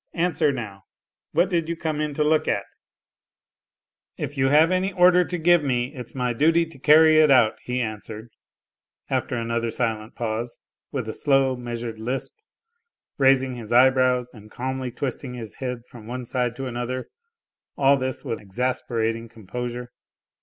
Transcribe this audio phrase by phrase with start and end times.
[0.15, 0.85] Answer, now:
[1.31, 2.63] what did you come in to look at?""
[4.25, 7.59] If you have any order to give me it's my duty to carry it out,"
[7.61, 8.31] he answered,
[9.11, 10.59] after another silent pause,
[10.91, 12.33] with a slow, measured lisp,
[13.19, 17.07] raising his eyebrows and calmly twisting his head from one side to another,
[17.77, 19.91] all this with exasperating composure.